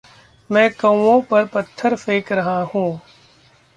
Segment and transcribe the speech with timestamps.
[0.49, 3.01] मैं कौवों पर पत्थर फेंक रहा हूँ।